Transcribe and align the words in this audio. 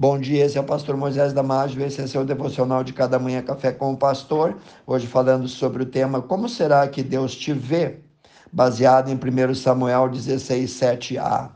Bom 0.00 0.18
dia, 0.18 0.46
esse 0.46 0.56
é 0.56 0.60
o 0.62 0.64
pastor 0.64 0.96
Moisés 0.96 1.34
Damásio, 1.34 1.84
esse 1.84 2.00
é 2.00 2.06
seu 2.06 2.24
devocional 2.24 2.82
de 2.82 2.90
cada 2.90 3.18
manhã 3.18 3.42
café 3.42 3.70
com 3.70 3.92
o 3.92 3.98
pastor. 3.98 4.56
Hoje 4.86 5.06
falando 5.06 5.46
sobre 5.46 5.82
o 5.82 5.86
tema 5.86 6.22
Como 6.22 6.48
será 6.48 6.88
que 6.88 7.02
Deus 7.02 7.36
te 7.36 7.52
vê? 7.52 7.98
Baseado 8.50 9.10
em 9.10 9.14
1 9.14 9.54
Samuel 9.54 10.08
16, 10.08 10.70
7a. 10.70 11.50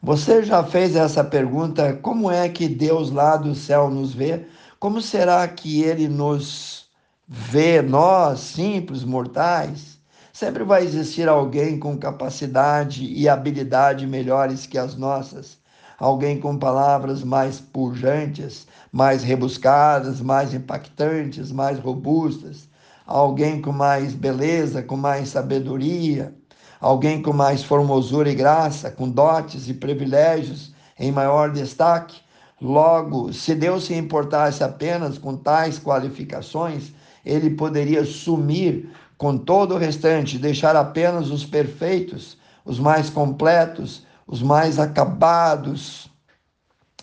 Você 0.00 0.44
já 0.44 0.62
fez 0.62 0.94
essa 0.94 1.24
pergunta: 1.24 1.94
como 1.94 2.30
é 2.30 2.48
que 2.48 2.68
Deus 2.68 3.10
lá 3.10 3.36
do 3.36 3.56
céu 3.56 3.90
nos 3.90 4.14
vê? 4.14 4.46
Como 4.78 5.02
será 5.02 5.48
que 5.48 5.82
ele 5.82 6.06
nos 6.06 6.88
vê, 7.26 7.82
nós, 7.82 8.38
simples 8.38 9.02
mortais? 9.02 9.98
Sempre 10.32 10.62
vai 10.62 10.84
existir 10.84 11.28
alguém 11.28 11.76
com 11.76 11.98
capacidade 11.98 13.04
e 13.04 13.28
habilidade 13.28 14.06
melhores 14.06 14.64
que 14.64 14.78
as 14.78 14.94
nossas 14.94 15.59
alguém 16.00 16.40
com 16.40 16.56
palavras 16.56 17.22
mais 17.22 17.60
pujantes, 17.60 18.66
mais 18.90 19.22
rebuscadas, 19.22 20.22
mais 20.22 20.54
impactantes, 20.54 21.52
mais 21.52 21.78
robustas, 21.78 22.66
alguém 23.06 23.60
com 23.60 23.70
mais 23.70 24.14
beleza, 24.14 24.82
com 24.82 24.96
mais 24.96 25.28
sabedoria, 25.28 26.34
alguém 26.80 27.20
com 27.20 27.34
mais 27.34 27.62
formosura 27.62 28.30
e 28.30 28.34
graça, 28.34 28.90
com 28.90 29.08
dotes 29.10 29.68
e 29.68 29.74
privilégios 29.74 30.72
em 30.98 31.12
maior 31.12 31.52
destaque. 31.52 32.16
Logo, 32.60 33.32
se 33.32 33.54
Deus 33.54 33.84
se 33.84 33.94
importasse 33.94 34.64
apenas 34.64 35.18
com 35.18 35.36
tais 35.36 35.78
qualificações, 35.78 36.92
ele 37.24 37.50
poderia 37.50 38.04
sumir 38.04 38.90
com 39.18 39.36
todo 39.36 39.74
o 39.74 39.78
restante, 39.78 40.38
deixar 40.38 40.74
apenas 40.76 41.30
os 41.30 41.44
perfeitos, 41.44 42.38
os 42.64 42.78
mais 42.78 43.10
completos, 43.10 44.06
os 44.30 44.40
mais 44.40 44.78
acabados 44.78 46.08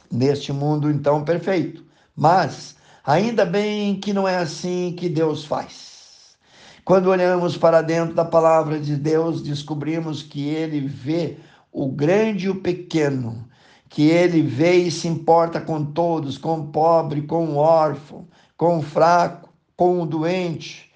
neste 0.10 0.54
mundo 0.54 0.90
então 0.90 1.26
perfeito. 1.26 1.84
Mas 2.16 2.78
ainda 3.04 3.46
bem 3.46 4.00
que 4.00 4.14
não 4.14 4.26
é 4.26 4.38
assim 4.38 4.96
que 4.98 5.10
Deus 5.10 5.44
faz. 5.44 6.38
Quando 6.86 7.08
olhamos 7.08 7.58
para 7.58 7.82
dentro 7.82 8.16
da 8.16 8.24
palavra 8.24 8.80
de 8.80 8.96
Deus, 8.96 9.42
descobrimos 9.42 10.24
que 10.24 10.48
ele 10.48 10.80
vê 10.80 11.38
o 11.70 11.92
grande 11.92 12.46
e 12.46 12.50
o 12.50 12.62
pequeno, 12.62 13.46
que 13.90 14.04
ele 14.04 14.42
vê 14.42 14.76
e 14.78 14.90
se 14.90 15.10
importa 15.10 15.60
com 15.60 15.84
todos, 15.84 16.38
com 16.38 16.62
o 16.62 16.68
pobre, 16.68 17.24
com 17.24 17.46
o 17.46 17.58
órfão, 17.58 18.26
com 18.56 18.78
o 18.78 18.82
fraco, 18.82 19.50
com 19.76 20.02
o 20.02 20.06
doente. 20.06 20.90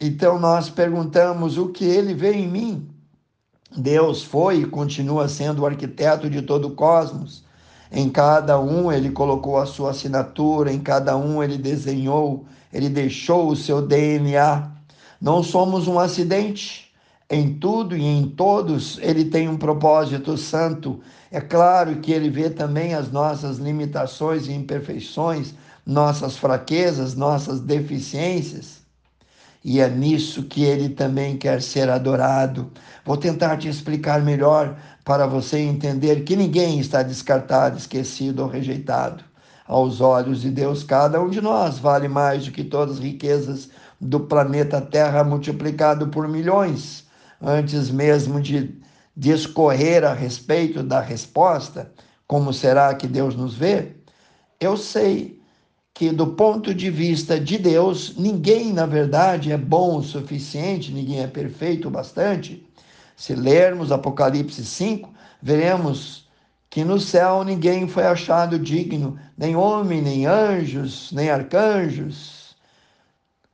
Então 0.00 0.38
nós 0.38 0.70
perguntamos 0.70 1.58
o 1.58 1.68
que 1.68 1.84
ele 1.84 2.14
vê 2.14 2.32
em 2.32 2.48
mim. 2.48 2.87
Deus 3.76 4.22
foi 4.22 4.60
e 4.60 4.66
continua 4.66 5.28
sendo 5.28 5.62
o 5.62 5.66
arquiteto 5.66 6.28
de 6.30 6.40
todo 6.42 6.68
o 6.68 6.74
cosmos. 6.74 7.44
Em 7.92 8.08
cada 8.08 8.58
um 8.58 8.90
ele 8.90 9.10
colocou 9.10 9.58
a 9.58 9.66
sua 9.66 9.90
assinatura, 9.90 10.72
em 10.72 10.80
cada 10.80 11.16
um 11.16 11.42
ele 11.42 11.58
desenhou, 11.58 12.46
ele 12.72 12.88
deixou 12.88 13.48
o 13.48 13.56
seu 13.56 13.86
DNA. 13.86 14.70
Não 15.20 15.42
somos 15.42 15.86
um 15.86 15.98
acidente. 15.98 16.88
Em 17.30 17.54
tudo 17.54 17.94
e 17.94 18.02
em 18.02 18.26
todos 18.26 18.98
ele 19.02 19.26
tem 19.26 19.48
um 19.48 19.58
propósito 19.58 20.36
santo. 20.38 21.00
É 21.30 21.40
claro 21.40 21.96
que 21.96 22.10
ele 22.10 22.30
vê 22.30 22.48
também 22.48 22.94
as 22.94 23.12
nossas 23.12 23.58
limitações 23.58 24.46
e 24.46 24.52
imperfeições, 24.52 25.52
nossas 25.84 26.38
fraquezas, 26.38 27.14
nossas 27.14 27.60
deficiências 27.60 28.77
e 29.64 29.80
é 29.80 29.88
nisso 29.88 30.44
que 30.44 30.64
ele 30.64 30.88
também 30.88 31.36
quer 31.36 31.60
ser 31.60 31.90
adorado. 31.90 32.70
Vou 33.04 33.16
tentar 33.16 33.56
te 33.56 33.68
explicar 33.68 34.22
melhor 34.22 34.76
para 35.04 35.26
você 35.26 35.58
entender 35.58 36.24
que 36.24 36.36
ninguém 36.36 36.78
está 36.78 37.02
descartado, 37.02 37.76
esquecido 37.76 38.42
ou 38.42 38.48
rejeitado. 38.48 39.24
Aos 39.66 40.00
olhos 40.00 40.40
de 40.40 40.50
Deus, 40.50 40.82
cada 40.82 41.20
um 41.20 41.28
de 41.28 41.40
nós 41.40 41.78
vale 41.78 42.08
mais 42.08 42.46
do 42.46 42.52
que 42.52 42.64
todas 42.64 42.96
as 42.96 43.02
riquezas 43.02 43.68
do 44.00 44.20
planeta 44.20 44.80
Terra 44.80 45.24
multiplicado 45.24 46.08
por 46.08 46.26
milhões. 46.28 47.06
Antes 47.40 47.90
mesmo 47.90 48.40
de 48.40 48.80
discorrer 49.16 50.04
a 50.04 50.14
respeito 50.14 50.82
da 50.82 51.00
resposta, 51.00 51.92
como 52.26 52.52
será 52.52 52.94
que 52.94 53.06
Deus 53.06 53.34
nos 53.34 53.54
vê? 53.54 53.96
Eu 54.60 54.76
sei 54.76 55.37
que, 55.98 56.12
do 56.12 56.28
ponto 56.28 56.72
de 56.72 56.90
vista 56.90 57.40
de 57.40 57.58
Deus, 57.58 58.14
ninguém, 58.16 58.72
na 58.72 58.86
verdade, 58.86 59.50
é 59.50 59.58
bom 59.58 59.96
o 59.96 60.02
suficiente, 60.04 60.92
ninguém 60.92 61.24
é 61.24 61.26
perfeito 61.26 61.88
o 61.88 61.90
bastante. 61.90 62.64
Se 63.16 63.34
lermos 63.34 63.90
Apocalipse 63.90 64.64
5, 64.64 65.12
veremos 65.42 66.28
que 66.70 66.84
no 66.84 67.00
céu 67.00 67.42
ninguém 67.42 67.88
foi 67.88 68.04
achado 68.04 68.60
digno, 68.60 69.18
nem 69.36 69.56
homem, 69.56 70.00
nem 70.00 70.24
anjos, 70.24 71.10
nem 71.10 71.30
arcanjos, 71.30 72.54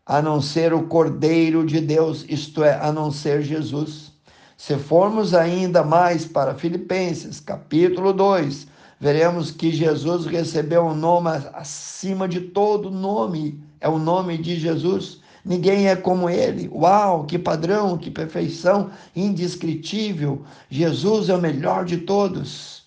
a 0.04 0.20
não 0.20 0.38
ser 0.42 0.74
o 0.74 0.86
Cordeiro 0.86 1.64
de 1.64 1.80
Deus, 1.80 2.26
isto 2.28 2.62
é, 2.62 2.78
a 2.78 2.92
não 2.92 3.10
ser 3.10 3.40
Jesus. 3.40 4.12
Se 4.54 4.76
formos 4.76 5.32
ainda 5.32 5.82
mais 5.82 6.26
para 6.26 6.54
Filipenses, 6.54 7.40
capítulo 7.40 8.12
2, 8.12 8.66
veremos 9.04 9.50
que 9.50 9.70
Jesus 9.70 10.24
recebeu 10.24 10.86
um 10.86 10.94
nome 10.94 11.28
acima 11.52 12.26
de 12.26 12.40
todo 12.40 12.90
nome, 12.90 13.62
é 13.78 13.86
o 13.86 13.98
nome 13.98 14.38
de 14.38 14.58
Jesus. 14.58 15.20
Ninguém 15.44 15.90
é 15.90 15.94
como 15.94 16.30
ele. 16.30 16.70
Uau, 16.72 17.24
que 17.24 17.38
padrão, 17.38 17.98
que 17.98 18.10
perfeição 18.10 18.90
indescritível. 19.14 20.42
Jesus 20.70 21.28
é 21.28 21.34
o 21.34 21.38
melhor 21.38 21.84
de 21.84 21.98
todos. 21.98 22.86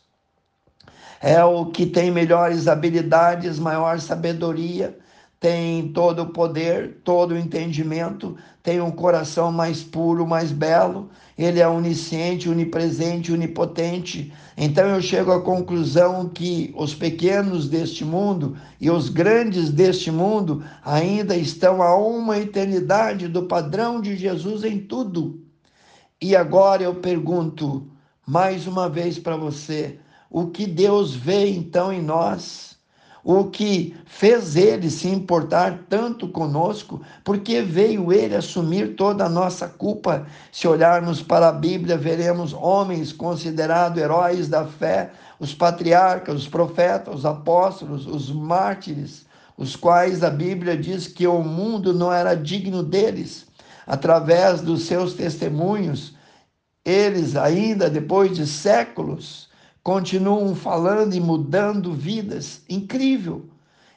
É 1.21 1.43
o 1.43 1.67
que 1.67 1.85
tem 1.85 2.09
melhores 2.09 2.67
habilidades, 2.67 3.59
maior 3.59 3.99
sabedoria, 3.99 4.97
tem 5.39 5.89
todo 5.89 6.23
o 6.23 6.29
poder, 6.29 6.97
todo 7.03 7.33
o 7.33 7.37
entendimento, 7.37 8.35
tem 8.63 8.81
um 8.81 8.89
coração 8.89 9.51
mais 9.51 9.83
puro, 9.83 10.25
mais 10.25 10.51
belo, 10.51 11.09
ele 11.37 11.59
é 11.59 11.67
onisciente, 11.67 12.49
onipresente, 12.49 13.31
onipotente. 13.31 14.33
Então 14.57 14.87
eu 14.87 15.01
chego 15.01 15.31
à 15.31 15.39
conclusão 15.39 16.27
que 16.27 16.73
os 16.75 16.95
pequenos 16.95 17.69
deste 17.69 18.03
mundo 18.03 18.57
e 18.81 18.89
os 18.89 19.09
grandes 19.09 19.69
deste 19.69 20.09
mundo 20.09 20.63
ainda 20.83 21.35
estão 21.35 21.83
a 21.83 21.95
uma 21.95 22.39
eternidade 22.39 23.27
do 23.27 23.43
padrão 23.43 24.01
de 24.01 24.15
Jesus 24.15 24.63
em 24.63 24.79
tudo. 24.79 25.39
E 26.19 26.35
agora 26.35 26.81
eu 26.81 26.95
pergunto 26.95 27.87
mais 28.25 28.65
uma 28.65 28.89
vez 28.89 29.19
para 29.19 29.37
você: 29.37 29.99
o 30.31 30.47
que 30.47 30.65
Deus 30.65 31.13
vê 31.13 31.47
então 31.51 31.93
em 31.93 32.01
nós? 32.01 32.76
O 33.29 33.43
que 33.43 33.93
fez 34.05 34.55
ele 34.55 34.89
se 34.89 35.09
importar 35.09 35.83
tanto 35.89 36.29
conosco, 36.29 37.01
porque 37.25 37.61
veio 37.61 38.13
ele 38.13 38.33
assumir 38.33 38.95
toda 38.95 39.25
a 39.25 39.29
nossa 39.29 39.67
culpa. 39.67 40.25
Se 40.49 40.65
olharmos 40.65 41.21
para 41.21 41.49
a 41.49 41.51
Bíblia, 41.51 41.97
veremos 41.97 42.53
homens 42.53 43.11
considerados 43.11 44.01
heróis 44.01 44.47
da 44.47 44.65
fé, 44.65 45.11
os 45.41 45.53
patriarcas, 45.53 46.35
os 46.35 46.47
profetas, 46.47 47.15
os 47.15 47.25
apóstolos, 47.25 48.07
os 48.07 48.31
mártires, 48.31 49.25
os 49.57 49.75
quais 49.75 50.23
a 50.23 50.29
Bíblia 50.29 50.77
diz 50.77 51.05
que 51.05 51.27
o 51.27 51.43
mundo 51.43 51.93
não 51.93 52.13
era 52.13 52.33
digno 52.33 52.81
deles. 52.81 53.45
Através 53.85 54.61
dos 54.61 54.83
seus 54.83 55.13
testemunhos, 55.13 56.15
eles, 56.85 57.35
ainda 57.35 57.89
depois 57.89 58.33
de 58.33 58.47
séculos, 58.47 59.49
continuam 59.87 60.53
falando 60.53 61.13
e 61.13 61.19
mudando 61.21 61.93
vidas. 61.93 62.61
Incrível! 62.67 63.45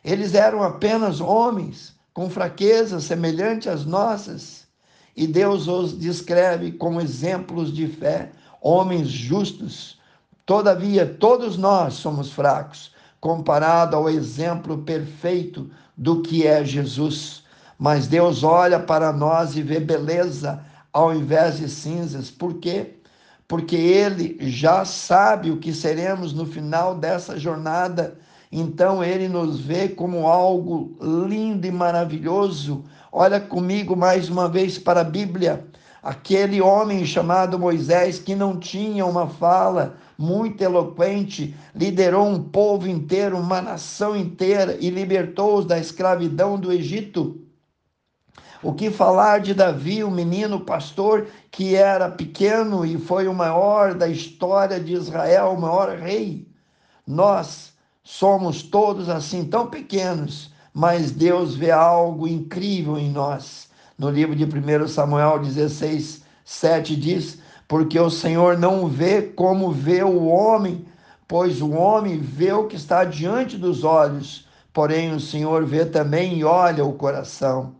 Eles 0.04 0.34
eram 0.34 0.62
apenas 0.62 1.20
homens 1.20 1.96
com 2.14 2.30
fraquezas 2.30 3.02
semelhantes 3.02 3.66
às 3.66 3.84
nossas, 3.84 4.68
e 5.16 5.26
Deus 5.26 5.66
os 5.66 5.98
descreve 5.98 6.70
como 6.70 7.00
exemplos 7.00 7.74
de 7.74 7.88
fé, 7.88 8.30
homens 8.62 9.08
justos. 9.08 9.98
Todavia, 10.46 11.04
todos 11.04 11.58
nós 11.58 11.94
somos 11.94 12.30
fracos, 12.30 12.92
comparado 13.20 13.96
ao 13.96 14.08
exemplo 14.08 14.78
perfeito 14.78 15.68
do 15.96 16.22
que 16.22 16.46
é 16.46 16.64
Jesus. 16.64 17.42
Mas 17.76 18.06
Deus 18.06 18.44
olha 18.44 18.78
para 18.78 19.12
nós 19.12 19.56
e 19.56 19.62
vê 19.62 19.80
beleza 19.80 20.64
ao 20.92 21.12
invés 21.12 21.58
de 21.58 21.68
cinzas. 21.68 22.30
Por 22.30 22.60
quê? 22.60 22.99
Porque 23.50 23.74
ele 23.74 24.36
já 24.42 24.84
sabe 24.84 25.50
o 25.50 25.56
que 25.56 25.74
seremos 25.74 26.32
no 26.32 26.46
final 26.46 26.94
dessa 26.94 27.36
jornada. 27.36 28.16
Então 28.52 29.02
ele 29.02 29.26
nos 29.26 29.58
vê 29.58 29.88
como 29.88 30.28
algo 30.28 30.96
lindo 31.02 31.66
e 31.66 31.70
maravilhoso. 31.72 32.84
Olha 33.10 33.40
comigo 33.40 33.96
mais 33.96 34.28
uma 34.28 34.48
vez 34.48 34.78
para 34.78 35.00
a 35.00 35.04
Bíblia. 35.04 35.66
Aquele 36.00 36.60
homem 36.60 37.04
chamado 37.04 37.58
Moisés, 37.58 38.20
que 38.20 38.36
não 38.36 38.56
tinha 38.56 39.04
uma 39.04 39.26
fala 39.26 39.96
muito 40.16 40.62
eloquente, 40.62 41.52
liderou 41.74 42.28
um 42.28 42.40
povo 42.40 42.86
inteiro, 42.86 43.36
uma 43.36 43.60
nação 43.60 44.16
inteira 44.16 44.76
e 44.80 44.90
libertou-os 44.90 45.66
da 45.66 45.76
escravidão 45.76 46.56
do 46.56 46.72
Egito. 46.72 47.49
O 48.62 48.74
que 48.74 48.90
falar 48.90 49.40
de 49.40 49.54
Davi, 49.54 50.04
o 50.04 50.10
menino 50.10 50.60
pastor 50.60 51.28
que 51.50 51.74
era 51.74 52.10
pequeno 52.10 52.84
e 52.84 52.98
foi 52.98 53.26
o 53.26 53.32
maior 53.32 53.94
da 53.94 54.06
história 54.06 54.78
de 54.78 54.92
Israel, 54.92 55.52
o 55.52 55.60
maior 55.60 55.96
rei? 55.96 56.46
Nós 57.06 57.72
somos 58.04 58.62
todos 58.62 59.08
assim 59.08 59.46
tão 59.46 59.68
pequenos, 59.68 60.52
mas 60.74 61.10
Deus 61.10 61.54
vê 61.54 61.70
algo 61.70 62.28
incrível 62.28 62.98
em 62.98 63.10
nós. 63.10 63.70
No 63.96 64.10
livro 64.10 64.36
de 64.36 64.44
1 64.44 64.88
Samuel 64.88 65.38
16, 65.38 66.22
7 66.44 66.96
diz: 66.96 67.38
Porque 67.66 67.98
o 67.98 68.10
Senhor 68.10 68.58
não 68.58 68.86
vê 68.86 69.22
como 69.22 69.70
vê 69.70 70.02
o 70.02 70.26
homem, 70.26 70.84
pois 71.26 71.62
o 71.62 71.70
homem 71.70 72.18
vê 72.18 72.52
o 72.52 72.66
que 72.66 72.76
está 72.76 73.04
diante 73.04 73.56
dos 73.56 73.84
olhos, 73.84 74.46
porém 74.70 75.14
o 75.14 75.20
Senhor 75.20 75.64
vê 75.64 75.86
também 75.86 76.36
e 76.36 76.44
olha 76.44 76.84
o 76.84 76.92
coração. 76.92 77.79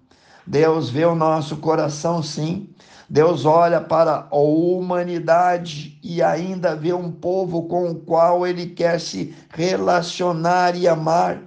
Deus 0.51 0.91
vê 0.91 1.05
o 1.05 1.15
nosso 1.15 1.59
coração, 1.59 2.25
sim. 2.25 2.69
Deus 3.09 3.45
olha 3.45 3.81
para 3.81 4.27
a 4.29 4.37
humanidade 4.37 5.97
e 6.03 6.21
ainda 6.21 6.75
vê 6.75 6.93
um 6.93 7.13
povo 7.13 7.69
com 7.69 7.89
o 7.93 7.95
qual 7.95 8.45
ele 8.45 8.67
quer 8.67 8.99
se 8.99 9.33
relacionar 9.51 10.75
e 10.75 10.89
amar. 10.89 11.41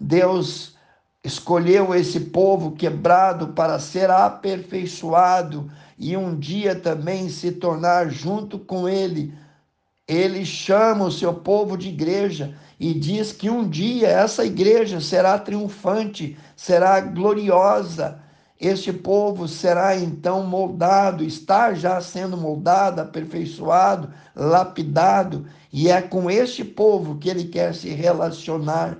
Deus 0.00 0.74
escolheu 1.22 1.94
esse 1.94 2.18
povo 2.18 2.72
quebrado 2.72 3.48
para 3.48 3.78
ser 3.78 4.10
aperfeiçoado 4.10 5.70
e 5.96 6.16
um 6.16 6.36
dia 6.36 6.74
também 6.74 7.28
se 7.28 7.52
tornar 7.52 8.10
junto 8.10 8.58
com 8.58 8.88
ele. 8.88 9.32
Ele 10.04 10.44
chama 10.44 11.04
o 11.04 11.12
seu 11.12 11.32
povo 11.32 11.76
de 11.78 11.90
igreja 11.90 12.56
e 12.80 12.92
diz 12.92 13.30
que 13.30 13.48
um 13.48 13.68
dia 13.68 14.08
essa 14.08 14.44
igreja 14.44 15.00
será 15.00 15.38
triunfante, 15.38 16.36
será 16.56 16.98
gloriosa 16.98 18.26
este 18.60 18.92
povo 18.92 19.46
será 19.46 19.96
então 19.96 20.44
moldado, 20.44 21.22
está 21.22 21.74
já 21.74 22.00
sendo 22.00 22.36
moldado, 22.36 23.00
aperfeiçoado, 23.00 24.10
lapidado, 24.34 25.46
e 25.72 25.88
é 25.88 26.02
com 26.02 26.28
este 26.28 26.64
povo 26.64 27.18
que 27.18 27.28
ele 27.28 27.44
quer 27.44 27.72
se 27.72 27.90
relacionar. 27.90 28.98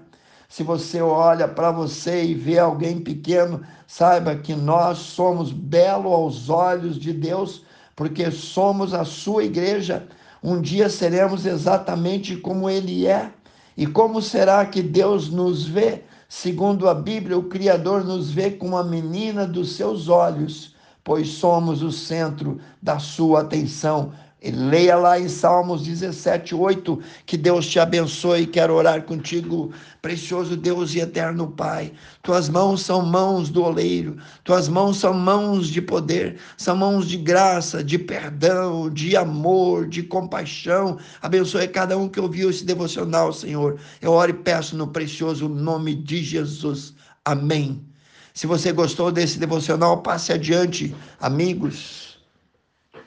Se 0.49 0.63
você 0.63 1.03
olha 1.03 1.49
para 1.49 1.73
você 1.73 2.25
e 2.25 2.35
vê 2.35 2.59
alguém 2.59 3.01
pequeno, 3.01 3.61
saiba 3.87 4.37
que 4.37 4.55
nós 4.55 4.99
somos 4.99 5.51
belo 5.51 6.13
aos 6.13 6.49
olhos 6.49 6.97
de 6.97 7.13
Deus, 7.13 7.65
porque 7.97 8.31
somos 8.31 8.95
a 8.95 9.05
sua 9.05 9.43
igreja. 9.43 10.07
Um 10.41 10.61
dia 10.61 10.89
seremos 10.89 11.45
exatamente 11.45 12.37
como 12.37 12.71
ele 12.71 13.09
é. 13.09 13.33
E 13.77 13.87
como 13.87 14.23
será 14.23 14.65
que 14.65 14.83
Deus 14.83 15.31
nos 15.31 15.67
vê? 15.67 16.05
Segundo 16.29 16.91
a 16.91 16.95
Bíblia, 16.95 17.39
o 17.39 17.49
Criador 17.49 18.05
nos 18.05 18.31
vê 18.31 18.51
como 18.51 18.77
a 18.77 18.85
menina 18.85 19.47
dos 19.47 19.73
seus 19.73 20.09
olhos, 20.11 20.75
pois 21.03 21.29
somos 21.29 21.83
o 21.83 21.91
centro 21.91 22.61
da 22.83 22.99
sua 22.99 23.41
atenção. 23.41 24.13
E 24.41 24.53
leia 24.53 24.95
lá 24.95 25.19
em 25.19 25.29
Salmos 25.29 25.83
17, 25.83 26.55
8, 26.55 27.01
que 27.27 27.37
Deus 27.37 27.67
te 27.67 27.81
abençoe. 27.81 28.47
Quero 28.47 28.73
orar 28.73 29.03
contigo, 29.03 29.73
precioso 30.01 30.57
Deus 30.57 30.95
e 30.95 31.01
eterno 31.01 31.49
Pai. 31.49 31.93
Tuas 32.23 32.49
mãos 32.49 32.83
são 32.83 33.05
mãos 33.05 33.51
do 33.51 33.65
oleiro, 33.65 34.17
tuas 34.45 34.69
mãos 34.69 34.99
são 34.99 35.13
mãos 35.13 35.67
de 35.67 35.83
poder, 35.83 36.39
são 36.57 36.77
mãos 36.77 37.09
de 37.09 37.17
graça, 37.17 37.83
de 37.83 37.99
perdão, 37.99 38.89
de 38.89 39.17
amor, 39.17 39.89
de 39.89 40.05
compaixão. 40.05 40.99
Abençoe 41.21 41.67
cada 41.67 41.99
um 41.99 42.09
que 42.09 42.21
ouviu 42.21 42.49
esse 42.49 42.65
devocional, 42.65 43.33
Senhor. 43.33 43.81
Eu 44.01 44.13
oro 44.13 44.31
e 44.31 44.35
peço 44.35 44.77
no 44.77 44.87
precioso 44.87 45.49
nome 45.49 45.97
de 45.97 46.23
Jesus. 46.23 46.95
Amém. 47.25 47.85
Se 48.33 48.47
você 48.47 48.71
gostou 48.71 49.11
desse 49.11 49.37
devocional, 49.37 50.01
passe 50.01 50.33
adiante, 50.33 50.95
amigos 51.21 52.08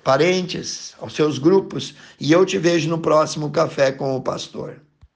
parentes, 0.04 0.96
aos 1.00 1.14
seus 1.14 1.38
grupos, 1.38 1.94
e 2.20 2.32
eu 2.32 2.46
te 2.46 2.58
vejo 2.58 2.90
no 2.90 3.00
próximo 3.00 3.52
Café 3.52 3.92
com 3.92 4.16
o 4.16 4.22
Pastor. 4.22 4.82